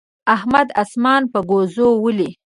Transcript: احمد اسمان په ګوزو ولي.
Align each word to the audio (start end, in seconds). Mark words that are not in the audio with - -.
احمد 0.35 0.67
اسمان 0.83 1.21
په 1.31 1.39
ګوزو 1.49 1.87
ولي. 2.03 2.29